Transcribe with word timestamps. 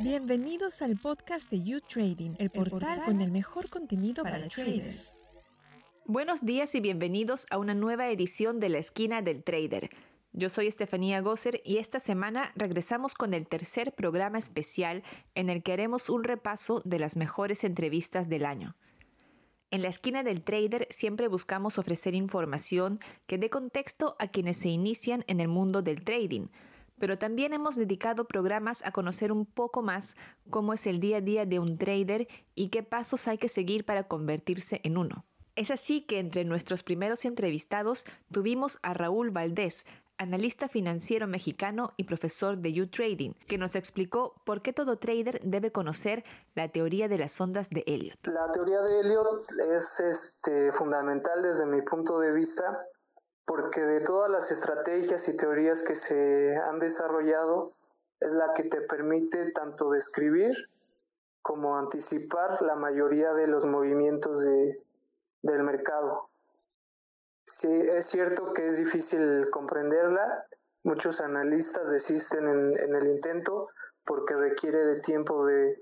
Bienvenidos 0.00 0.82
al 0.82 0.96
podcast 0.98 1.50
de 1.50 1.62
You 1.62 1.80
Trading, 1.80 2.34
el 2.38 2.50
portal 2.50 3.02
con 3.04 3.20
el 3.20 3.30
mejor 3.30 3.68
contenido 3.68 4.22
para, 4.22 4.48
traders. 4.48 5.16
Buenos 6.04 6.44
días 6.44 6.74
y 6.74 6.80
bienvenidos 6.80 7.46
a 7.50 7.58
una 7.58 7.74
nueva 7.74 8.08
edición 8.08 8.60
de 8.60 8.68
La 8.68 8.78
Esquina 8.78 9.22
del 9.22 9.42
Trader. 9.42 9.90
Yo 10.32 10.48
soy 10.48 10.66
Estefanía 10.66 11.20
Gosser 11.20 11.60
y 11.64 11.78
esta 11.78 11.98
semana 11.98 12.52
regresamos 12.54 13.14
con 13.14 13.34
el 13.34 13.48
tercer 13.48 13.94
programa 13.94 14.38
especial 14.38 15.02
en 15.34 15.50
el 15.50 15.62
que 15.62 15.72
haremos 15.72 16.10
un 16.10 16.24
repaso 16.24 16.82
de 16.84 16.98
las 16.98 17.16
mejores 17.16 17.64
entrevistas 17.64 18.28
del 18.28 18.44
año. 18.44 18.76
En 19.70 19.82
la 19.82 19.88
esquina 19.88 20.22
del 20.22 20.42
trader 20.42 20.86
siempre 20.90 21.26
buscamos 21.28 21.78
ofrecer 21.78 22.14
información 22.14 23.00
que 23.26 23.38
dé 23.38 23.50
contexto 23.50 24.14
a 24.18 24.28
quienes 24.28 24.58
se 24.58 24.68
inician 24.68 25.24
en 25.26 25.40
el 25.40 25.48
mundo 25.48 25.82
del 25.82 26.04
trading, 26.04 26.48
pero 26.98 27.18
también 27.18 27.52
hemos 27.52 27.76
dedicado 27.76 28.26
programas 28.26 28.84
a 28.84 28.92
conocer 28.92 29.32
un 29.32 29.46
poco 29.46 29.82
más 29.82 30.16
cómo 30.50 30.72
es 30.72 30.86
el 30.86 31.00
día 31.00 31.18
a 31.18 31.20
día 31.20 31.46
de 31.46 31.58
un 31.58 31.78
trader 31.78 32.28
y 32.54 32.68
qué 32.68 32.82
pasos 32.82 33.28
hay 33.28 33.38
que 33.38 33.48
seguir 33.48 33.84
para 33.84 34.04
convertirse 34.04 34.80
en 34.84 34.96
uno. 34.96 35.24
Es 35.56 35.70
así 35.70 36.02
que 36.02 36.18
entre 36.18 36.44
nuestros 36.44 36.82
primeros 36.82 37.24
entrevistados 37.24 38.04
tuvimos 38.30 38.78
a 38.82 38.92
Raúl 38.92 39.30
Valdés, 39.30 39.86
analista 40.18 40.68
financiero 40.68 41.26
mexicano 41.26 41.92
y 41.96 42.04
profesor 42.04 42.58
de 42.58 42.82
U-Trading, 42.82 43.32
que 43.46 43.58
nos 43.58 43.74
explicó 43.74 44.34
por 44.44 44.62
qué 44.62 44.72
todo 44.72 44.98
trader 44.98 45.40
debe 45.42 45.72
conocer 45.72 46.24
la 46.54 46.68
teoría 46.68 47.08
de 47.08 47.18
las 47.18 47.40
ondas 47.40 47.70
de 47.70 47.84
Elliot. 47.86 48.18
La 48.26 48.50
teoría 48.52 48.80
de 48.82 49.00
Elliot 49.00 49.52
es 49.74 50.00
este, 50.00 50.72
fundamental 50.72 51.42
desde 51.42 51.66
mi 51.66 51.82
punto 51.82 52.18
de 52.20 52.32
vista 52.32 52.64
porque 53.46 53.80
de 53.80 54.00
todas 54.00 54.30
las 54.30 54.50
estrategias 54.50 55.28
y 55.28 55.36
teorías 55.36 55.82
que 55.86 55.94
se 55.94 56.56
han 56.56 56.78
desarrollado 56.78 57.72
es 58.20 58.32
la 58.32 58.52
que 58.52 58.64
te 58.64 58.82
permite 58.82 59.52
tanto 59.52 59.90
describir 59.90 60.54
como 61.42 61.78
anticipar 61.78 62.60
la 62.62 62.74
mayoría 62.74 63.32
de 63.32 63.46
los 63.46 63.66
movimientos 63.66 64.44
de, 64.44 64.82
del 65.42 65.62
mercado. 65.62 66.28
Sí, 67.44 67.70
es 67.70 68.06
cierto 68.06 68.52
que 68.52 68.66
es 68.66 68.78
difícil 68.78 69.48
comprenderla. 69.50 70.46
Muchos 70.82 71.20
analistas 71.20 71.90
desisten 71.90 72.48
en, 72.48 72.94
el 72.94 73.06
intento 73.06 73.68
porque 74.04 74.34
requiere 74.34 74.84
de 74.84 75.00
tiempo 75.00 75.46
de, 75.46 75.80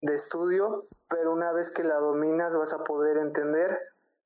estudio, 0.00 0.88
pero 1.08 1.32
una 1.32 1.52
vez 1.52 1.72
que 1.72 1.84
la 1.84 1.94
dominas 1.94 2.56
vas 2.56 2.74
a 2.74 2.82
poder 2.82 3.18
entender 3.18 3.78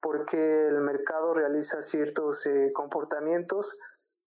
por 0.07 0.25
qué 0.25 0.69
el 0.69 0.83
mercado 0.83 1.35
realiza 1.35 1.83
ciertos 1.83 2.47
eh, 2.47 2.71
comportamientos 2.73 3.81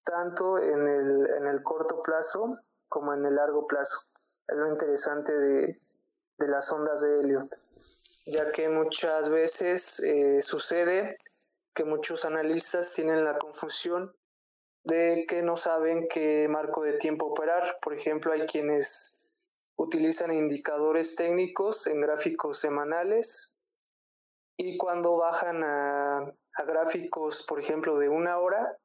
tanto 0.04 0.58
en 0.58 0.86
el, 0.86 1.30
en 1.38 1.48
el 1.48 1.64
corto 1.64 2.02
plazo 2.02 2.52
como 2.90 3.14
en 3.14 3.24
el 3.24 3.36
largo 3.36 3.66
plazo. 3.66 4.10
Es 4.46 4.58
lo 4.58 4.68
interesante 4.68 5.34
de, 5.34 5.82
de 6.38 6.48
las 6.50 6.70
ondas 6.74 7.00
de 7.00 7.22
Elliot, 7.22 7.62
ya 8.26 8.52
que 8.52 8.68
muchas 8.68 9.30
veces 9.30 10.02
eh, 10.02 10.42
sucede 10.42 11.18
que 11.74 11.86
muchos 11.86 12.26
analistas 12.26 12.92
tienen 12.92 13.24
la 13.24 13.40
confusión 13.40 14.14
de 14.84 15.24
que 15.30 15.42
no 15.44 15.56
saben 15.56 16.10
qué 16.10 16.50
marco 16.50 16.84
de 16.84 16.98
tiempo 16.98 17.28
operar. 17.28 17.64
Por 17.82 17.94
ejemplo, 17.94 18.34
hay 18.34 18.46
quienes 18.48 19.22
utilizan 19.78 20.34
indicadores 20.34 21.16
técnicos 21.16 21.88
en 21.88 22.02
gráficos 22.02 22.60
semanales 22.60 23.56
y 24.62 24.76
cuando 24.76 25.16
bajan 25.16 25.64
a, 25.64 26.36
gráficos, 26.68 27.46
por 27.48 27.62
ejemplo, 27.62 27.98
de 27.98 28.10
una 28.10 28.40
hora, 28.40 28.78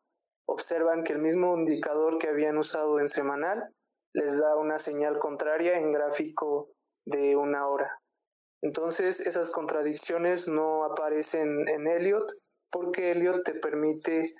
observan 0.46 1.02
que 1.02 1.12
el 1.12 1.18
mismo 1.18 1.56
indicador 1.56 2.18
que 2.18 2.28
habían 2.28 2.56
usado 2.58 3.00
en 3.00 3.08
semanal 3.08 3.74
les 4.12 4.38
da 4.38 4.54
una 4.54 4.78
señal 4.78 5.18
contraria 5.18 5.76
en 5.80 5.90
gráfico 5.90 6.70
de 7.04 7.34
una 7.34 7.66
hora. 7.66 8.00
Entonces, 8.62 9.18
esas 9.26 9.50
contradicciones 9.50 10.46
no 10.46 10.84
aparecen 10.84 11.68
en 11.68 11.88
Elliot 11.88 12.30
porque 12.70 13.10
Elliot 13.10 13.42
te 13.42 13.54
permite 13.54 14.32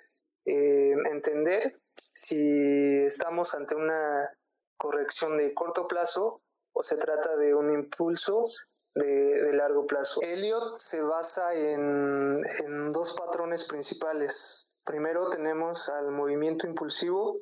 eh, 0.47 0.95
entender 1.11 1.81
si 1.97 3.05
estamos 3.05 3.57
ante 3.57 3.75
una 3.75 4.31
corrección 4.79 5.37
de 5.37 5.53
corto 5.53 5.89
plazo 5.89 6.43
o 6.73 6.83
se 6.85 6.97
trata 6.97 7.35
de 7.37 7.57
un 7.57 7.73
impulso 7.73 8.47
de, 8.95 9.53
largo 9.53 9.87
plazo. 9.87 10.21
Elliot 10.23 10.77
se 10.77 11.03
basa 11.03 11.55
en, 11.55 12.41
en 12.65 12.93
dos 12.93 13.15
patrones 13.15 13.65
principales. 13.65 14.75
Primero 14.85 15.31
tenemos 15.31 15.89
al 15.89 16.11
movimiento 16.11 16.67
impulsivo, 16.67 17.41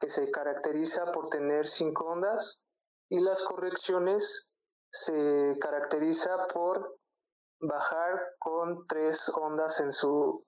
que 0.00 0.10
se 0.10 0.30
caracteriza 0.30 1.10
por 1.12 1.28
tener 1.28 1.66
cinco 1.66 2.06
ondas, 2.06 2.62
y 3.10 3.20
las 3.20 3.42
correcciones 3.42 4.50
se 4.90 5.56
caracteriza 5.60 6.46
por 6.52 6.98
bajar 7.60 8.34
con 8.38 8.86
tres 8.86 9.30
ondas 9.34 9.80
en 9.80 9.92
su, 9.92 10.44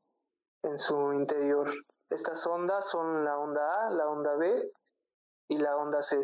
en 0.63 0.79
su 0.79 1.13
interior. 1.13 1.71
Estas 2.11 2.47
ondas 2.47 2.89
son 2.89 3.25
la 3.25 3.39
onda 3.39 3.87
A, 3.87 3.91
la 3.91 4.09
onda 4.09 4.37
B 4.37 4.73
y 5.49 5.59
la 5.59 5.77
onda 5.77 6.03
C. 6.03 6.17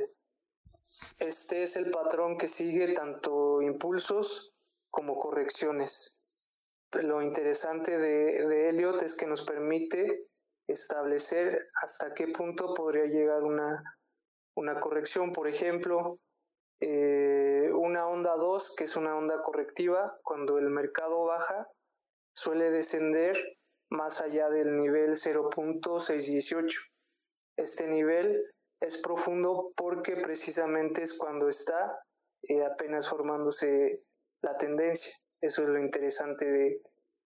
Este 1.18 1.62
es 1.62 1.76
el 1.76 1.90
patrón 1.90 2.38
que 2.38 2.48
sigue 2.48 2.92
tanto 2.94 3.62
impulsos 3.62 4.54
como 4.90 5.18
correcciones. 5.18 6.22
Lo 6.92 7.22
interesante 7.22 7.98
de, 7.98 8.46
de 8.46 8.68
Elliot 8.70 9.02
es 9.02 9.14
que 9.14 9.26
nos 9.26 9.42
permite 9.42 10.26
establecer 10.68 11.68
hasta 11.82 12.14
qué 12.14 12.28
punto 12.28 12.74
podría 12.74 13.06
llegar 13.06 13.42
una, 13.42 13.82
una 14.56 14.80
corrección. 14.80 15.32
Por 15.32 15.48
ejemplo, 15.48 16.18
eh, 16.80 17.70
una 17.72 18.06
onda 18.06 18.36
2, 18.36 18.74
que 18.76 18.84
es 18.84 18.96
una 18.96 19.16
onda 19.16 19.42
correctiva, 19.42 20.18
cuando 20.22 20.58
el 20.58 20.70
mercado 20.70 21.24
baja, 21.24 21.68
suele 22.34 22.70
descender 22.70 23.36
más 23.90 24.20
allá 24.20 24.50
del 24.50 24.76
nivel 24.76 25.12
0.618. 25.12 26.90
Este 27.56 27.86
nivel 27.88 28.44
es 28.81 29.00
profundo 29.03 29.72
porque 29.76 30.16
precisamente 30.16 31.03
es 31.03 31.16
cuando 31.19 31.48
está 31.48 32.00
eh, 32.42 32.64
apenas 32.64 33.09
formándose 33.09 34.03
la 34.42 34.56
tendencia. 34.56 35.12
Eso 35.41 35.62
es 35.62 35.69
lo 35.69 35.78
interesante 35.78 36.47
de, 36.47 36.82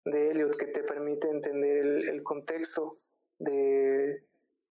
de 0.04 0.30
Elliot, 0.30 0.56
que 0.56 0.66
te 0.66 0.82
permite 0.82 1.28
entender 1.28 1.84
el, 2.08 2.22
contexto 2.22 2.98
de, 3.38 4.24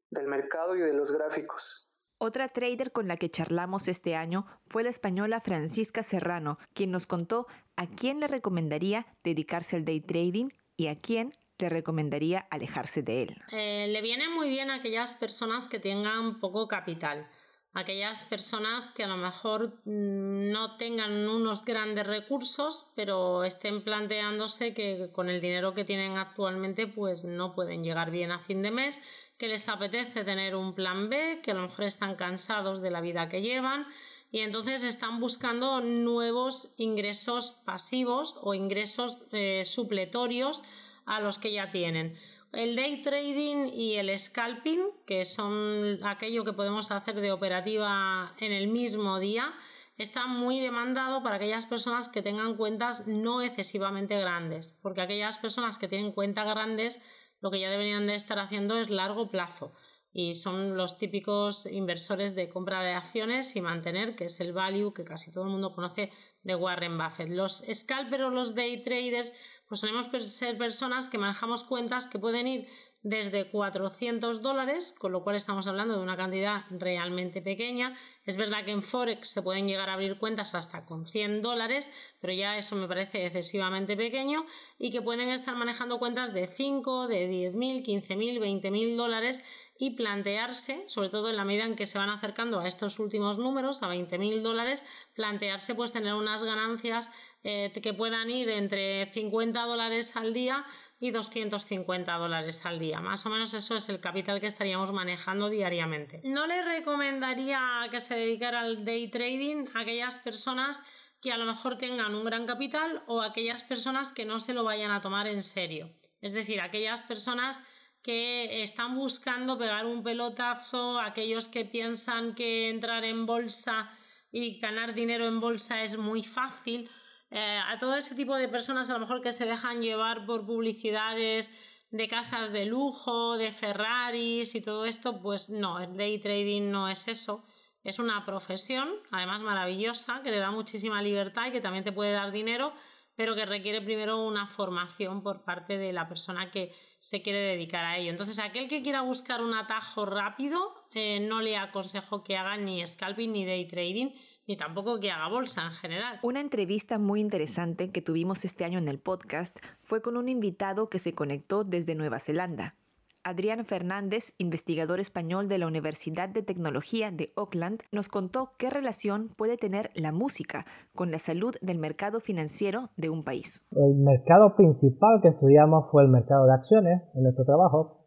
del 0.09 0.27
mercado 0.27 0.75
y 0.75 0.81
de 0.81 0.93
los 0.93 1.11
gráficos. 1.11 1.89
Otra 2.17 2.47
trader 2.47 2.91
con 2.91 3.07
la 3.07 3.17
que 3.17 3.29
charlamos 3.29 3.89
este 3.89 4.15
año 4.15 4.45
fue 4.67 4.83
la 4.83 4.89
española 4.89 5.41
Francisca 5.41 6.01
Serrano, 6.01 6.57
quien 6.73 6.91
nos 6.91 7.07
contó 7.07 7.45
a 7.75 7.87
quién 7.87 8.21
le 8.21 8.27
recomendaría 8.27 9.05
dedicarse 9.23 9.75
al 9.75 9.85
day 9.85 9.99
trading 9.99 10.49
y 10.77 10.87
a 10.87 10.95
quién 10.97 11.33
le 11.57 11.69
recomendaría 11.69 12.47
alejarse 12.49 13.01
de 13.01 13.23
él. 13.23 13.37
Eh, 13.51 13.87
le 13.89 14.01
viene 14.01 14.29
muy 14.29 14.49
bien 14.49 14.69
a 14.71 14.75
aquellas 14.75 15.15
personas 15.15 15.67
que 15.67 15.79
tengan 15.79 16.39
poco 16.39 16.67
capital 16.67 17.27
aquellas 17.75 18.23
personas 18.23 18.89
que 18.89 19.03
a 19.03 19.07
lo 19.07 19.17
mejor 19.17 19.81
mm, 19.83 20.49
no 20.51 20.77
tengan 20.77 21.27
unos 21.27 21.63
grandes 21.63 22.07
recursos, 22.07 22.91
pero 22.95 23.43
estén 23.43 23.83
planteándose 23.83 24.73
que 24.73 25.11
con 25.11 25.29
el 25.29 25.41
dinero 25.41 25.73
que 25.73 25.83
tienen 25.83 26.17
actualmente 26.17 26.87
pues 26.87 27.25
no 27.25 27.53
pueden 27.53 27.83
llegar 27.83 28.11
bien 28.11 28.31
a 28.31 28.39
fin 28.39 28.61
de 28.61 28.71
mes, 28.71 29.01
que 29.37 29.49
les 29.49 29.67
apetece 29.67 30.23
tener 30.23 30.55
un 30.55 30.73
plan 30.73 31.09
B, 31.09 31.41
que 31.43 31.51
a 31.51 31.53
lo 31.53 31.63
mejor 31.63 31.83
están 31.83 32.15
cansados 32.15 32.81
de 32.81 32.91
la 32.91 33.01
vida 33.01 33.27
que 33.27 33.41
llevan 33.41 33.85
y 34.31 34.39
entonces 34.39 34.81
están 34.81 35.19
buscando 35.19 35.81
nuevos 35.81 36.73
ingresos 36.77 37.61
pasivos 37.65 38.35
o 38.41 38.53
ingresos 38.53 39.27
eh, 39.33 39.63
supletorios 39.65 40.63
a 41.05 41.19
los 41.19 41.39
que 41.39 41.51
ya 41.51 41.71
tienen. 41.71 42.17
El 42.51 42.75
day 42.75 43.01
trading 43.01 43.69
y 43.73 43.95
el 43.95 44.17
scalping, 44.17 44.81
que 45.05 45.25
son 45.25 45.99
aquello 46.03 46.45
que 46.45 46.53
podemos 46.53 46.91
hacer 46.91 47.15
de 47.15 47.31
operativa 47.31 48.33
en 48.39 48.53
el 48.53 48.67
mismo 48.67 49.19
día, 49.19 49.53
está 49.97 50.27
muy 50.27 50.59
demandado 50.59 51.21
para 51.23 51.35
aquellas 51.35 51.65
personas 51.65 52.09
que 52.09 52.21
tengan 52.21 52.55
cuentas 52.55 53.07
no 53.07 53.41
excesivamente 53.41 54.17
grandes, 54.19 54.73
porque 54.81 55.01
aquellas 55.01 55.37
personas 55.37 55.77
que 55.77 55.87
tienen 55.87 56.11
cuentas 56.11 56.45
grandes 56.45 57.01
lo 57.41 57.51
que 57.51 57.59
ya 57.59 57.69
deberían 57.69 58.07
de 58.07 58.15
estar 58.15 58.39
haciendo 58.39 58.77
es 58.77 58.89
largo 58.89 59.29
plazo 59.29 59.73
y 60.17 60.33
son 60.33 60.77
los 60.77 60.97
típicos 60.97 61.65
inversores 61.65 62.35
de 62.35 62.47
compra 62.47 62.81
de 62.81 62.93
acciones 62.93 63.53
y 63.57 63.61
mantener, 63.61 64.15
que 64.15 64.25
es 64.25 64.39
el 64.39 64.53
value 64.53 64.93
que 64.93 65.03
casi 65.03 65.29
todo 65.29 65.43
el 65.43 65.49
mundo 65.49 65.75
conoce 65.75 66.09
de 66.41 66.55
Warren 66.55 66.97
Buffett. 66.97 67.29
Los 67.29 67.65
scalpers 67.73 68.23
o 68.23 68.29
los 68.29 68.55
day 68.55 68.81
traders 68.81 69.33
pues 69.67 69.81
solemos 69.81 70.07
ser 70.25 70.57
personas 70.57 71.09
que 71.09 71.17
manejamos 71.17 71.65
cuentas 71.65 72.07
que 72.07 72.17
pueden 72.17 72.47
ir 72.47 72.67
desde 73.05 73.45
400 73.51 74.41
dólares, 74.41 74.95
con 74.97 75.11
lo 75.11 75.23
cual 75.23 75.35
estamos 75.35 75.67
hablando 75.67 75.95
de 75.95 76.01
una 76.01 76.17
cantidad 76.17 76.63
realmente 76.71 77.39
pequeña. 77.39 77.95
Es 78.25 78.35
verdad 78.35 78.65
que 78.65 78.71
en 78.71 78.81
Forex 78.81 79.29
se 79.29 79.43
pueden 79.43 79.67
llegar 79.67 79.89
a 79.89 79.93
abrir 79.93 80.17
cuentas 80.17 80.55
hasta 80.55 80.85
con 80.85 81.05
100 81.05 81.43
dólares, 81.43 81.91
pero 82.19 82.33
ya 82.33 82.57
eso 82.57 82.75
me 82.75 82.87
parece 82.87 83.27
excesivamente 83.27 83.95
pequeño 83.95 84.47
y 84.79 84.91
que 84.91 85.03
pueden 85.03 85.29
estar 85.29 85.55
manejando 85.55 85.99
cuentas 85.99 86.33
de 86.33 86.47
5, 86.47 87.07
de 87.07 87.29
10.000, 87.29 87.85
15.000, 87.85 88.39
20.000 88.39 88.95
dólares 88.95 89.43
y 89.77 89.91
plantearse, 89.91 90.85
sobre 90.87 91.09
todo 91.09 91.29
en 91.29 91.35
la 91.35 91.43
medida 91.43 91.65
en 91.65 91.75
que 91.75 91.85
se 91.85 91.97
van 91.97 92.09
acercando 92.09 92.59
a 92.59 92.67
estos 92.67 92.97
últimos 92.99 93.37
números, 93.37 93.83
a 93.83 93.89
20.000 93.89 94.41
dólares, 94.41 94.83
plantearse 95.13 95.75
pues 95.75 95.91
tener 95.91 96.13
unas 96.13 96.43
ganancias 96.43 97.11
eh, 97.43 97.71
que 97.81 97.93
puedan 97.93 98.29
ir 98.29 98.49
entre 98.49 99.11
50 99.13 99.61
dólares 99.65 100.15
al 100.15 100.33
día 100.33 100.65
y 100.99 101.11
250 101.11 102.13
dólares 102.13 102.65
al 102.65 102.79
día. 102.79 103.01
Más 103.01 103.25
o 103.25 103.29
menos 103.29 103.53
eso 103.53 103.75
es 103.75 103.89
el 103.89 103.99
capital 103.99 104.39
que 104.39 104.47
estaríamos 104.47 104.93
manejando 104.93 105.49
diariamente. 105.49 106.21
No 106.23 106.47
le 106.47 106.63
recomendaría 106.63 107.87
que 107.91 107.99
se 107.99 108.15
dedicara 108.15 108.61
al 108.61 108.85
day 108.85 109.09
trading 109.09 109.65
a 109.73 109.81
aquellas 109.81 110.17
personas 110.19 110.83
que 111.21 111.33
a 111.33 111.37
lo 111.37 111.45
mejor 111.45 111.77
tengan 111.77 112.15
un 112.15 112.23
gran 112.23 112.45
capital 112.45 113.03
o 113.07 113.21
aquellas 113.21 113.63
personas 113.63 114.13
que 114.13 114.25
no 114.25 114.39
se 114.39 114.53
lo 114.53 114.63
vayan 114.63 114.91
a 114.91 115.01
tomar 115.01 115.27
en 115.27 115.43
serio. 115.43 115.91
Es 116.21 116.33
decir, 116.33 116.61
aquellas 116.61 117.03
personas 117.03 117.61
que 118.05 118.61
están 118.61 118.93
buscando 118.95 119.57
pegar 119.57 119.87
un 119.87 120.03
pelotazo, 120.03 120.99
aquellos 120.99 121.47
que 121.47 121.65
piensan 121.65 122.35
que 122.35 122.69
entrar 122.69 123.03
en 123.03 123.25
bolsa 123.25 123.89
y 124.31 124.59
ganar 124.59 124.93
dinero 124.93 125.25
en 125.25 125.39
bolsa 125.39 125.81
es 125.81 125.97
muy 125.97 126.23
fácil 126.23 126.87
eh, 127.31 127.59
a 127.65 127.79
todo 127.79 127.95
ese 127.95 128.13
tipo 128.13 128.35
de 128.35 128.47
personas 128.47 128.91
a 128.91 128.93
lo 128.93 128.99
mejor 128.99 129.23
que 129.23 129.33
se 129.33 129.47
dejan 129.47 129.81
llevar 129.81 130.27
por 130.27 130.45
publicidades 130.45 131.51
de 131.89 132.07
casas 132.07 132.51
de 132.53 132.65
lujo, 132.65 133.37
de 133.37 133.51
Ferraris 133.51 134.53
y 134.53 134.61
todo 134.61 134.85
esto, 134.85 135.19
pues 135.19 135.49
no, 135.49 135.79
el 135.79 135.97
day 135.97 136.19
trading 136.19 136.69
no 136.69 136.87
es 136.87 137.07
eso. 137.07 137.43
Es 137.83 137.97
una 137.97 138.23
profesión, 138.23 138.87
además 139.09 139.41
maravillosa, 139.41 140.21
que 140.23 140.29
te 140.29 140.37
da 140.37 140.51
muchísima 140.51 141.01
libertad 141.01 141.47
y 141.47 141.51
que 141.53 141.61
también 141.61 141.83
te 141.83 141.91
puede 141.91 142.11
dar 142.11 142.31
dinero, 142.31 142.71
pero 143.15 143.35
que 143.35 143.45
requiere 143.45 143.81
primero 143.81 144.25
una 144.25 144.47
formación 144.47 145.23
por 145.23 145.43
parte 145.43 145.77
de 145.77 145.93
la 145.93 146.07
persona 146.07 146.51
que 146.51 146.73
se 146.99 147.21
quiere 147.21 147.39
dedicar 147.39 147.85
a 147.85 147.97
ello. 147.97 148.11
Entonces, 148.11 148.39
aquel 148.39 148.67
que 148.67 148.81
quiera 148.81 149.01
buscar 149.01 149.41
un 149.41 149.53
atajo 149.53 150.05
rápido, 150.05 150.73
eh, 150.93 151.19
no 151.19 151.41
le 151.41 151.57
aconsejo 151.57 152.23
que 152.23 152.37
haga 152.37 152.57
ni 152.57 152.85
scalping 152.85 153.31
ni 153.31 153.45
day 153.45 153.67
trading, 153.67 154.11
ni 154.47 154.57
tampoco 154.57 154.99
que 154.99 155.11
haga 155.11 155.27
bolsa 155.27 155.65
en 155.65 155.71
general. 155.71 156.19
Una 156.23 156.39
entrevista 156.39 156.99
muy 156.99 157.19
interesante 157.19 157.91
que 157.91 158.01
tuvimos 158.01 158.45
este 158.45 158.65
año 158.65 158.79
en 158.79 158.87
el 158.87 158.99
podcast 158.99 159.57
fue 159.81 160.01
con 160.01 160.17
un 160.17 160.29
invitado 160.29 160.89
que 160.89 160.99
se 160.99 161.13
conectó 161.13 161.63
desde 161.63 161.95
Nueva 161.95 162.19
Zelanda. 162.19 162.75
Adrián 163.25 163.65
Fernández, 163.65 164.35
investigador 164.37 164.99
español 164.99 165.49
de 165.49 165.57
la 165.57 165.65
Universidad 165.65 166.29
de 166.29 166.43
Tecnología 166.43 167.09
de 167.09 167.33
Auckland, 167.35 167.79
nos 167.91 168.07
contó 168.07 168.51
qué 168.59 168.69
relación 168.69 169.29
puede 169.35 169.57
tener 169.57 169.89
la 169.95 170.11
música 170.11 170.63
con 170.93 171.09
la 171.09 171.17
salud 171.17 171.55
del 171.59 171.79
mercado 171.79 172.19
financiero 172.19 172.89
de 172.97 173.09
un 173.09 173.23
país. 173.23 173.65
El 173.71 173.95
mercado 173.95 174.55
principal 174.55 175.21
que 175.23 175.29
estudiamos 175.29 175.89
fue 175.89 176.03
el 176.03 176.09
mercado 176.09 176.45
de 176.45 176.53
acciones 176.53 177.01
en 177.15 177.23
nuestro 177.23 177.45
trabajo, 177.45 178.05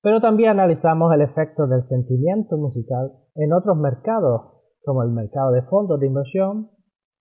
pero 0.00 0.18
también 0.22 0.52
analizamos 0.52 1.12
el 1.12 1.20
efecto 1.20 1.66
del 1.66 1.86
sentimiento 1.86 2.56
musical 2.56 3.12
en 3.34 3.52
otros 3.52 3.76
mercados 3.76 4.62
como 4.82 5.02
el 5.02 5.10
mercado 5.10 5.52
de 5.52 5.60
fondos 5.64 6.00
de 6.00 6.06
inversión 6.06 6.70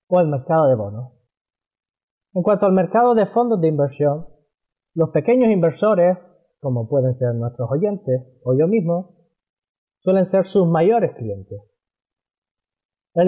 o 0.08 0.20
el 0.22 0.30
mercado 0.30 0.68
de 0.68 0.76
bonos. 0.76 1.12
En 2.34 2.42
cuanto 2.42 2.68
al 2.68 2.72
mercado 2.72 3.16
de 3.16 3.26
fondos 3.26 3.60
de 3.60 3.68
inversión, 3.68 4.28
los 4.94 5.10
pequeños 5.10 5.52
inversores, 5.52 6.18
como 6.62 6.88
pueden 6.88 7.16
ser 7.16 7.34
nuestros 7.36 7.70
oyentes 7.72 8.22
o 8.44 8.54
yo 8.54 8.68
mismo, 8.68 9.16
suelen 10.00 10.28
ser 10.28 10.46
sus 10.46 10.68
mayores 10.68 11.16
clientes. 11.16 11.60
La 13.14 13.26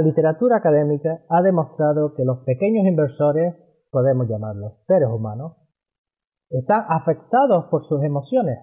literatura, 0.00 0.56
académica 0.56 1.24
ha 1.28 1.42
demostrado 1.42 2.14
que 2.14 2.24
los 2.24 2.38
pequeños 2.44 2.86
inversores, 2.86 3.54
podemos 3.90 4.28
llamarlos 4.28 4.84
seres 4.84 5.08
humanos, 5.08 5.56
están 6.50 6.84
afectados 6.88 7.66
por 7.70 7.84
sus 7.84 8.02
emociones 8.02 8.58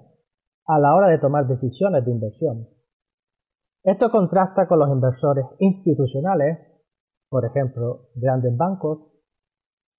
a 0.65 0.77
la 0.79 0.93
hora 0.95 1.07
de 1.07 1.19
tomar 1.19 1.47
decisiones 1.47 2.03
de 2.03 2.11
inversión. 2.11 2.67
Esto 3.83 4.11
contrasta 4.11 4.67
con 4.67 4.79
los 4.79 4.89
inversores 4.89 5.45
institucionales, 5.59 6.59
por 7.29 7.45
ejemplo, 7.45 8.09
grandes 8.15 8.55
bancos, 8.57 9.07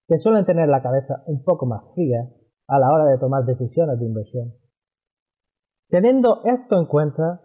que 0.06 0.18
suelen 0.18 0.44
tener 0.44 0.68
la 0.68 0.82
cabeza 0.82 1.22
un 1.26 1.42
poco 1.42 1.66
más 1.66 1.82
fría 1.94 2.28
a 2.72 2.78
la 2.78 2.90
hora 2.90 3.04
de 3.04 3.18
tomar 3.18 3.44
decisiones 3.44 3.98
de 3.98 4.06
inversión. 4.06 4.54
Teniendo 5.88 6.40
esto 6.44 6.78
en 6.78 6.86
cuenta, 6.86 7.42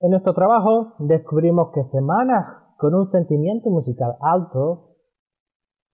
en 0.00 0.10
nuestro 0.10 0.34
trabajo 0.34 0.96
descubrimos 0.98 1.70
que 1.72 1.82
semanas 1.84 2.44
con 2.76 2.94
un 2.94 3.06
sentimiento 3.06 3.70
musical 3.70 4.16
alto 4.20 4.96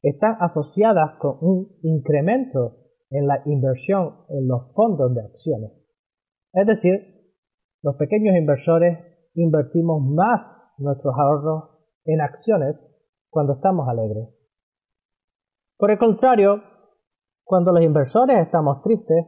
están 0.03 0.37
asociadas 0.41 1.17
con 1.21 1.37
un 1.41 1.77
incremento 1.83 2.79
en 3.11 3.29
la 3.29 3.41
inversión 3.47 4.25
en 4.31 4.49
los 4.49 4.73
fondos 4.75 5.15
de 5.15 5.21
acciones. 5.21 5.71
Es 6.53 6.67
decir, 6.67 7.35
los 7.83 7.95
pequeños 7.95 8.35
inversores 8.37 8.99
invertimos 9.35 10.03
más 10.03 10.75
nuestros 10.79 11.15
ahorros 11.17 11.79
en 12.05 12.21
acciones 12.21 12.77
cuando 13.29 13.53
estamos 13.53 13.89
alegres. 13.89 14.29
Por 15.77 15.93
el 15.93 15.99
contrario, 15.99 16.65
cuando 17.51 17.73
los 17.73 17.83
inversores 17.83 18.39
estamos 18.39 18.81
tristes, 18.83 19.27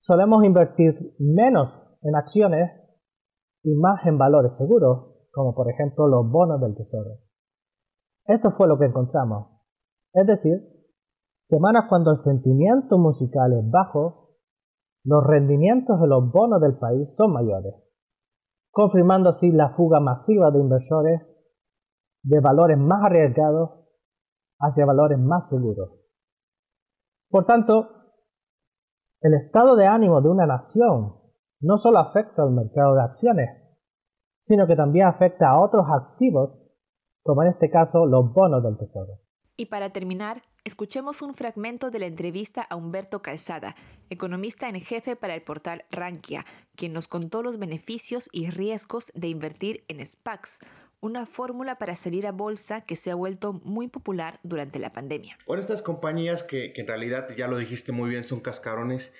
solemos 0.00 0.42
invertir 0.42 1.14
menos 1.18 1.68
en 2.00 2.16
acciones 2.16 2.72
y 3.62 3.74
más 3.74 4.06
en 4.06 4.16
valores 4.16 4.56
seguros, 4.56 5.28
como 5.30 5.54
por 5.54 5.70
ejemplo 5.70 6.08
los 6.08 6.30
bonos 6.30 6.62
del 6.62 6.74
tesoro. 6.74 7.18
Esto 8.24 8.50
fue 8.52 8.66
lo 8.66 8.78
que 8.78 8.86
encontramos. 8.86 9.48
Es 10.14 10.26
decir, 10.26 10.66
semanas 11.44 11.84
cuando 11.90 12.12
el 12.12 12.22
sentimiento 12.22 12.96
musical 12.96 13.52
es 13.52 13.70
bajo, 13.70 14.30
los 15.04 15.22
rendimientos 15.22 16.00
de 16.00 16.06
los 16.06 16.32
bonos 16.32 16.58
del 16.62 16.78
país 16.78 17.14
son 17.14 17.34
mayores 17.34 17.74
confirmando 18.70 19.30
así 19.30 19.50
la 19.52 19.70
fuga 19.70 20.00
masiva 20.00 20.50
de 20.50 20.58
inversores 20.58 21.22
de 22.22 22.40
valores 22.40 22.76
más 22.76 23.04
arriesgados 23.04 23.70
hacia 24.58 24.84
valores 24.84 25.18
más 25.18 25.48
seguros. 25.48 26.05
Por 27.28 27.44
tanto, 27.44 27.88
el 29.20 29.34
estado 29.34 29.76
de 29.76 29.86
ánimo 29.86 30.20
de 30.20 30.28
una 30.28 30.46
nación 30.46 31.16
no 31.60 31.78
solo 31.78 31.98
afecta 31.98 32.42
al 32.42 32.52
mercado 32.52 32.94
de 32.94 33.02
acciones, 33.02 33.50
sino 34.42 34.66
que 34.66 34.76
también 34.76 35.06
afecta 35.06 35.48
a 35.48 35.60
otros 35.60 35.86
activos, 35.90 36.50
como 37.22 37.42
en 37.42 37.48
este 37.50 37.70
caso 37.70 38.06
los 38.06 38.32
bonos 38.32 38.62
del 38.62 38.78
tesoro. 38.78 39.20
Y 39.56 39.66
para 39.66 39.90
terminar, 39.90 40.42
escuchemos 40.64 41.22
un 41.22 41.34
fragmento 41.34 41.90
de 41.90 41.98
la 41.98 42.06
entrevista 42.06 42.62
a 42.62 42.76
Humberto 42.76 43.22
Calzada, 43.22 43.74
economista 44.10 44.68
en 44.68 44.80
jefe 44.80 45.16
para 45.16 45.34
el 45.34 45.42
portal 45.42 45.84
Rankia, 45.90 46.44
quien 46.76 46.92
nos 46.92 47.08
contó 47.08 47.42
los 47.42 47.58
beneficios 47.58 48.28
y 48.32 48.50
riesgos 48.50 49.10
de 49.14 49.28
invertir 49.28 49.84
en 49.88 50.04
SPACs, 50.04 50.60
una 51.06 51.24
fórmula 51.26 51.78
para 51.78 51.96
salir 51.96 52.26
a 52.26 52.32
bolsa 52.32 52.82
que 52.82 52.96
se 52.96 53.10
ha 53.10 53.14
vuelto 53.14 53.54
muy 53.64 53.88
popular 53.88 54.40
durante 54.42 54.78
la 54.78 54.92
pandemia. 54.92 55.38
Bueno, 55.46 55.60
estas 55.60 55.82
compañías 55.82 56.42
que, 56.42 56.72
que 56.72 56.82
en 56.82 56.86
realidad, 56.86 57.28
ya 57.36 57.48
lo 57.48 57.56
dijiste 57.56 57.92
muy 57.92 58.10
bien, 58.10 58.24
son 58.24 58.40
cascarones, 58.40 59.12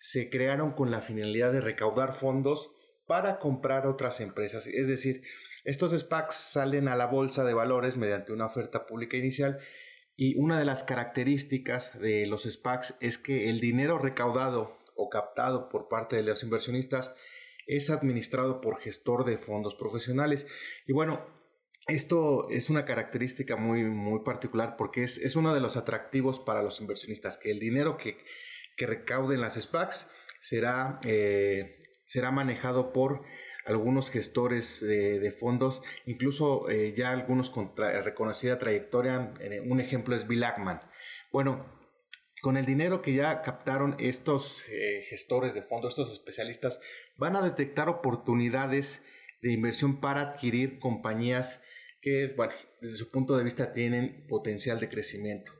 se 0.00 0.30
crearon 0.30 0.72
con 0.72 0.90
la 0.90 1.02
finalidad 1.02 1.52
de 1.52 1.60
recaudar 1.60 2.14
fondos 2.14 2.72
para 3.06 3.38
comprar 3.38 3.86
otras 3.86 4.20
empresas. 4.20 4.66
Es 4.66 4.88
decir, 4.88 5.22
estos 5.64 5.92
SPACs 5.92 6.34
salen 6.34 6.88
a 6.88 6.96
la 6.96 7.06
bolsa 7.06 7.44
de 7.44 7.54
valores 7.54 7.96
mediante 7.96 8.32
una 8.32 8.46
oferta 8.46 8.86
pública 8.86 9.16
inicial 9.16 9.58
y 10.16 10.34
una 10.36 10.58
de 10.58 10.64
las 10.64 10.82
características 10.82 11.98
de 12.00 12.26
los 12.26 12.42
SPACs 12.44 12.96
es 13.00 13.18
que 13.18 13.48
el 13.48 13.60
dinero 13.60 13.98
recaudado 13.98 14.78
o 14.96 15.08
captado 15.08 15.68
por 15.68 15.88
parte 15.88 16.16
de 16.16 16.22
los 16.22 16.42
inversionistas 16.42 17.14
es 17.66 17.90
administrado 17.90 18.60
por 18.60 18.80
gestor 18.80 19.24
de 19.24 19.38
fondos 19.38 19.74
profesionales. 19.74 20.46
Y 20.86 20.92
bueno, 20.92 21.24
esto 21.86 22.48
es 22.50 22.70
una 22.70 22.84
característica 22.84 23.56
muy, 23.56 23.84
muy 23.84 24.20
particular 24.20 24.76
porque 24.76 25.02
es, 25.04 25.18
es 25.18 25.36
uno 25.36 25.52
de 25.54 25.60
los 25.60 25.76
atractivos 25.76 26.40
para 26.40 26.62
los 26.62 26.80
inversionistas, 26.80 27.38
que 27.38 27.50
el 27.50 27.58
dinero 27.58 27.96
que, 27.96 28.18
que 28.76 28.86
recauden 28.86 29.40
las 29.40 29.60
SPACs 29.60 30.08
será, 30.40 31.00
eh, 31.04 31.78
será 32.06 32.30
manejado 32.30 32.92
por 32.92 33.22
algunos 33.64 34.10
gestores 34.10 34.80
de, 34.80 35.32
fondos, 35.38 35.82
incluso 36.04 36.68
eh, 36.68 36.94
ya 36.96 37.12
algunos 37.12 37.48
con 37.48 37.76
reconocida 37.76 38.58
trayectoria. 38.58 39.34
Eh, 39.40 39.60
un 39.64 39.80
ejemplo 39.80 40.16
es 40.16 40.26
Bill 40.26 40.42
Ackman. 40.42 40.80
Bueno, 41.30 41.64
con 42.42 42.56
el 42.56 42.66
dinero 42.66 43.02
que 43.02 43.14
ya 43.14 43.40
captaron 43.40 43.94
estos 44.00 44.62
gestores 45.08 45.54
de 45.54 45.62
fondos, 45.62 45.92
estos 45.92 46.12
especialistas, 46.12 46.80
van 47.16 47.36
a 47.36 47.42
detectar 47.42 47.88
oportunidades 47.88 49.00
de 49.42 49.52
inversión 49.52 50.00
para 50.00 50.22
adquirir 50.22 50.80
compañías 50.80 51.62
que, 52.02 52.34
bueno, 52.36 52.52
desde 52.82 52.96
su 52.96 53.10
punto 53.10 53.36
de 53.36 53.44
vista 53.44 53.72
tienen 53.72 54.26
potencial 54.26 54.78
de 54.80 54.88
crecimiento. 54.88 55.52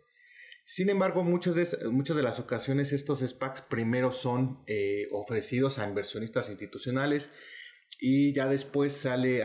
Sin 0.66 0.90
embargo, 0.90 1.25
muchas 1.25 1.54
de, 1.54 1.88
muchas 1.88 2.16
de 2.16 2.22
las 2.22 2.38
ocasiones 2.38 2.92
estos 2.92 3.20
SPACs 3.20 3.62
primero 3.62 4.12
son 4.12 4.64
ofrecidos 5.12 5.78
a 5.78 5.88
inversionistas 5.88 6.50
institucionales 6.50 7.30
y 8.00 8.32
ya 8.32 8.46
después 8.46 8.92
sale, 8.92 9.42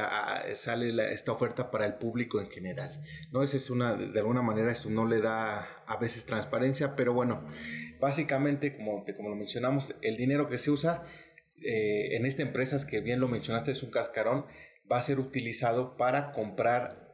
sale 0.55 1.13
esta 1.13 1.31
oferta 1.31 1.69
para 1.69 1.85
el 1.85 1.95
público 1.95 2.39
en 2.39 2.49
general. 2.49 3.03
¿no? 3.31 3.43
Es 3.43 3.69
una, 3.69 3.95
de 3.95 4.19
alguna 4.19 4.41
manera 4.41 4.71
esto 4.71 4.89
no 4.89 5.05
le 5.05 5.19
da 5.21 5.83
a 5.85 5.97
veces 5.97 6.25
transparencia, 6.25 6.95
pero 6.95 7.13
bueno, 7.13 7.45
básicamente 7.99 8.75
como, 8.75 9.05
como 9.15 9.29
lo 9.29 9.35
mencionamos, 9.35 9.95
el 10.01 10.17
dinero 10.17 10.49
que 10.49 10.57
se 10.57 10.71
usa 10.71 11.03
eh, 11.61 12.15
en 12.15 12.25
esta 12.25 12.43
empresa, 12.43 12.77
que 12.87 13.01
bien 13.01 13.19
lo 13.19 13.27
mencionaste, 13.27 13.71
es 13.71 13.83
un 13.83 13.89
cascarón, 13.89 14.45
va 14.91 14.99
a 14.99 15.03
ser 15.03 15.19
utilizado 15.19 15.97
para 15.97 16.31
comprar 16.31 17.07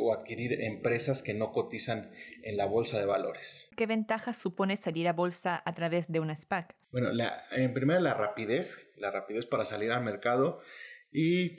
o 0.00 0.12
adquirir 0.12 0.60
empresas 0.62 1.22
que 1.22 1.34
no 1.34 1.52
cotizan 1.52 2.10
en 2.42 2.56
la 2.56 2.66
bolsa 2.66 2.98
de 2.98 3.06
valores. 3.06 3.68
¿Qué 3.76 3.86
ventajas 3.86 4.36
supone 4.36 4.76
salir 4.76 5.06
a 5.06 5.12
bolsa 5.12 5.62
a 5.64 5.74
través 5.74 6.10
de 6.10 6.20
una 6.20 6.34
SPAC? 6.34 6.74
Bueno, 6.90 7.10
en 7.52 7.74
primer 7.74 8.02
la 8.02 8.14
rapidez, 8.14 8.88
la 8.96 9.10
rapidez 9.10 9.46
para 9.46 9.64
salir 9.64 9.92
al 9.92 10.02
mercado 10.02 10.60
y 11.12 11.56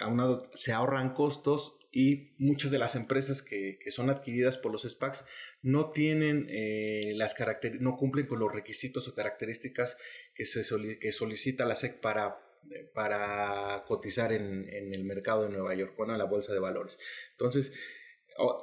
aunado 0.00 0.48
se 0.54 0.72
ahorran 0.72 1.14
costos 1.14 1.78
y 1.90 2.34
muchas 2.38 2.70
de 2.70 2.78
las 2.78 2.94
empresas 2.94 3.42
que, 3.42 3.78
son 3.88 4.08
adquiridas 4.08 4.56
por 4.56 4.72
los 4.72 4.82
SPACs 4.88 5.24
no 5.60 5.90
tienen 5.90 6.46
eh, 6.48 7.12
las 7.16 7.34
no 7.80 7.96
cumplen 7.96 8.26
con 8.26 8.38
los 8.38 8.52
requisitos 8.52 9.08
o 9.08 9.14
características 9.14 9.98
que, 10.34 10.46
se 10.46 10.62
que 10.98 11.12
solicita 11.12 11.66
la 11.66 11.76
SEC 11.76 12.00
para 12.00 12.38
para 12.94 13.84
cotizar 13.86 14.32
en, 14.32 14.68
el 14.68 15.04
mercado 15.04 15.44
de 15.44 15.50
Nueva 15.50 15.74
York, 15.74 15.94
bueno, 15.96 16.12
en 16.12 16.18
la 16.18 16.24
bolsa 16.24 16.52
de 16.52 16.60
valores. 16.60 16.98
Entonces, 17.32 17.72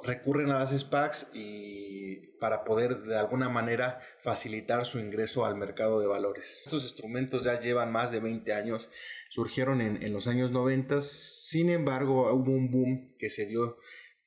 recurren 0.02 0.50
a 0.50 0.58
las 0.58 0.76
SPACs 0.76 1.30
y 1.32 2.36
para 2.38 2.64
poder 2.64 3.02
de 3.02 3.16
alguna 3.16 3.48
manera 3.48 4.00
facilitar 4.22 4.84
su 4.84 4.98
ingreso 4.98 5.44
al 5.44 5.56
mercado 5.56 6.00
de 6.00 6.06
valores. 6.06 6.62
Estos 6.64 6.82
instrumentos 6.82 7.44
ya 7.44 7.60
llevan 7.60 7.92
más 7.92 8.10
de 8.10 8.20
20 8.20 8.52
años, 8.52 8.90
surgieron 9.28 9.80
en, 9.80 10.12
los 10.12 10.26
años 10.26 10.50
90, 10.50 11.02
sin 11.02 11.70
embargo 11.70 12.32
hubo 12.32 12.50
un 12.50 12.70
boom 12.70 13.14
que 13.18 13.30
se 13.30 13.46
dio 13.46 13.78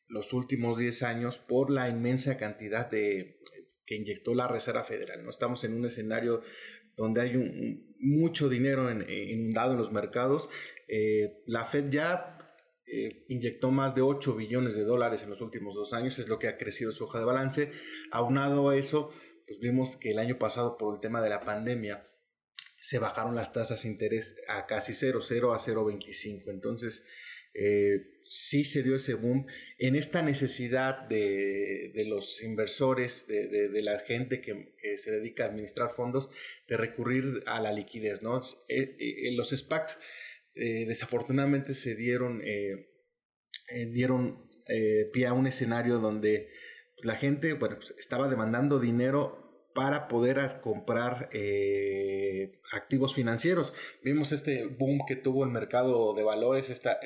los 0.08 0.34
últimos 0.34 0.77
10 0.77 1.03
años 1.03 1.38
por 1.38 1.70
la 1.70 1.89
inmensa 1.89 2.38
cantidad 2.38 2.89
de 2.89 3.39
que 3.86 3.96
inyectó 3.96 4.34
la 4.36 4.48
Reserva 4.48 4.84
Federal. 4.84 5.24
¿no? 5.24 5.30
Estamos 5.30 5.63
en 5.63 5.74
un 5.74 5.86
escenario 5.86 6.42
donde 6.96 7.22
hay 7.22 7.36
un, 7.36 7.96
mucho 8.00 8.50
dinero 8.50 8.90
en, 8.90 9.10
inundado 9.10 9.74
en 9.74 9.78
los 9.80 9.92
mercados. 9.92 10.50
Eh, 10.88 11.44
la 11.46 11.66
Fed 11.66 11.90
ya 11.90 12.38
eh, 12.86 13.25
inyectó 13.30 13.72
más 13.72 13.96
de 13.96 14.02
8 14.02 14.36
billones 14.36 14.75
de 14.75 14.84
dólares 14.84 15.24
en 15.24 15.30
los 15.30 15.42
últimos 15.42 15.74
dos 15.74 15.94
años, 15.94 16.20
es 16.20 16.28
lo 16.28 16.38
que 16.38 16.48
ha 16.48 16.58
crecido 16.58 16.92
su 16.92 17.06
hoja 17.06 17.20
de 17.20 17.25
balance. 17.25 17.72
Aunado 18.12 18.70
a 18.70 18.75
eso, 18.75 19.12
pues 19.48 19.60
vimos 19.60 19.96
que 19.96 20.12
el 20.12 20.20
año 20.20 20.38
pasado 20.38 20.78
por 20.78 20.96
el 20.96 21.02
tema 21.02 21.22
de 21.22 21.30
la 21.30 21.42
pandemia 21.42 22.08
se 22.80 23.00
bajaron 23.00 23.36
las 23.36 23.54
tasas 23.54 23.84
de 23.84 23.90
interés 23.90 24.36
a 24.48 24.66
casi 24.66 24.94
0, 24.94 25.22
0 25.22 25.54
a 25.54 25.58
0,25. 25.58 26.50
Entonces, 26.52 27.06
eh, 27.56 28.18
sí 28.22 28.64
se 28.64 28.82
dio 28.82 28.96
ese 28.96 29.14
boom 29.14 29.46
en 29.78 29.96
esta 29.96 30.24
necesidad 30.24 31.08
de, 31.08 31.92
los 32.08 32.42
inversores, 32.42 33.28
de, 33.28 33.82
la 33.82 34.00
gente 34.00 34.42
que, 34.42 34.74
se 34.98 35.12
dedica 35.12 35.46
a 35.46 35.48
administrar 35.48 35.94
fondos, 35.94 36.32
de 36.68 36.78
recurrir 36.78 37.44
a 37.46 37.62
la 37.62 37.72
liquidez. 37.72 38.22
¿no? 38.22 38.38
Eh, 38.68 38.96
eh, 39.00 39.36
los 39.36 39.50
SPACs 39.50 40.00
desafortunadamente 40.56 41.74
se 41.74 41.96
dieron, 41.96 42.42
dieron 43.92 44.50
pie 45.12 45.26
a 45.26 45.34
un 45.34 45.48
escenario 45.48 45.98
donde 45.98 46.50
la 47.02 47.16
gente 47.16 47.54
bueno, 47.54 47.78
pues, 47.78 47.96
estaba 47.98 48.30
demandando 48.30 48.80
dinero 48.80 49.43
para 49.74 50.08
poder 50.08 50.62
comprar 50.62 51.30
activos 52.72 53.15
financieros. 53.15 53.74
Vimos 54.03 54.32
este 54.32 54.65
boom 54.65 55.00
que 55.08 55.15
tuvo 55.15 55.44
el 55.44 55.50
mercado 55.50 56.13
de 56.13 56.24
valores, 56.24 56.70
esta, 56.70 57.00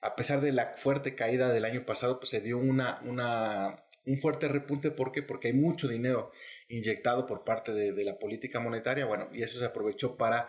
a 0.00 0.16
pesar 0.16 0.40
de 0.40 0.52
la 0.52 0.74
fuerte 0.76 1.14
caída 1.14 1.52
del 1.52 1.64
año 1.64 1.84
pasado, 1.84 2.20
pues 2.20 2.30
se 2.30 2.40
dio 2.40 2.58
una, 2.58 3.00
una, 3.04 3.84
un 4.04 4.18
fuerte 4.18 4.48
repunte. 4.48 4.90
¿Por 4.90 5.12
qué? 5.12 5.22
Porque 5.22 5.48
hay 5.48 5.54
mucho 5.54 5.88
dinero 5.88 6.30
inyectado 6.68 7.26
por 7.26 7.44
parte 7.44 7.72
de, 7.72 8.04
la 8.04 8.18
política 8.18 8.60
monetaria, 8.60 9.06
bueno, 9.06 9.28
y 9.32 9.42
eso 9.42 9.58
se 9.58 9.64
aprovechó 9.64 10.16
para, 10.16 10.48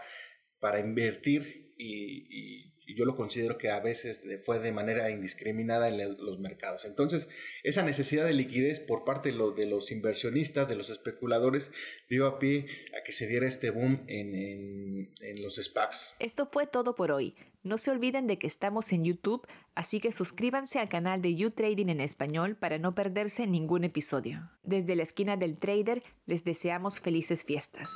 para 0.60 0.80
invertir 0.80 1.74
y 1.78 2.74
yo 2.96 3.06
lo 3.06 3.16
considero 3.16 3.58
que 3.58 3.70
a 3.70 3.80
veces 3.80 4.26
fue 4.46 4.60
de 4.60 4.72
manera 4.72 5.10
indiscriminada 5.10 5.90
en 5.90 6.18
los 6.18 6.40
mercados. 6.40 6.86
Entonces, 6.86 7.30
esa 7.64 7.84
necesidad 7.84 8.26
de 8.26 8.34
liquidez 8.34 8.80
por 8.80 9.04
parte 9.04 9.32
de, 9.32 9.66
los 9.66 9.92
inversionistas, 9.92 10.68
de 10.68 10.76
los 10.76 10.90
especuladores, 10.90 11.72
dio 12.10 12.28
a 12.28 12.40
pie 12.40 12.68
a 13.00 13.04
que 13.04 13.12
se 13.12 13.28
diera 13.28 13.48
este 13.48 13.72
boom 13.72 14.04
en, 14.08 15.14
en 15.22 15.42
los 15.42 15.56
SPACs. 15.56 16.14
Esto 16.20 16.46
fue 16.46 16.68
todo 16.68 16.96
por 16.96 17.12
hoy. 17.12 17.36
No 17.62 17.78
se 17.78 17.92
olviden 17.92 18.26
de 18.26 18.40
que 18.40 18.48
estamos 18.48 18.94
en 18.94 19.04
YouTube, 19.04 19.46
así 19.76 20.00
que 20.00 20.14
suscríbanse 20.14 20.80
al 20.80 20.88
canal 20.88 21.22
de 21.22 21.36
YouTrading 21.36 21.90
en 21.90 22.00
español 22.00 22.56
para 22.56 22.78
no 22.78 22.96
perderse 22.96 23.48
ningún 23.48 23.84
episodio. 23.84 24.50
Desde 24.64 24.96
la 24.96 25.04
esquina 25.04 25.36
del 25.36 25.60
trader 25.60 26.02
les 26.26 26.46
deseamos 26.46 27.02
felices 27.02 27.44
fiestas. 27.44 27.94